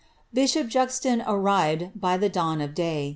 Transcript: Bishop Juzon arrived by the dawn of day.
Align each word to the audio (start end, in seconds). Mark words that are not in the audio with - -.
Bishop 0.33 0.65
Juzon 0.67 1.21
arrived 1.27 1.91
by 1.93 2.17
the 2.17 2.27
dawn 2.27 2.59
of 2.59 2.73
day. 2.73 3.09